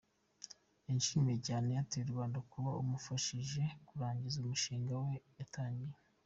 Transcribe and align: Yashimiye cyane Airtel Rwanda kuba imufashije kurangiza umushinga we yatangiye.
Yashimiye 0.89 1.37
cyane 1.47 1.67
Airtel 1.73 2.05
Rwanda 2.13 2.39
kuba 2.51 2.69
imufashije 2.83 3.61
kurangiza 3.87 4.35
umushinga 4.39 4.93
we 5.03 5.13
yatangiye. 5.39 5.97